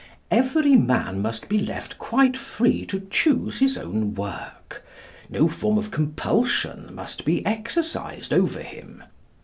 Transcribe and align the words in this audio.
Every 0.31 0.75
man 0.75 1.21
must 1.21 1.47
be 1.47 1.59
left 1.59 1.99
quite 1.99 2.35
free 2.35 2.87
to 2.87 3.01
choose 3.11 3.59
his 3.59 3.77
own 3.77 4.15
work. 4.15 4.83
No 5.29 5.47
form 5.47 5.77
of 5.77 5.91
compulsion 5.91 6.95
must 6.95 7.23
be 7.23 7.45
exercised 7.45 8.33
over 8.33 8.63
him. 8.63 9.03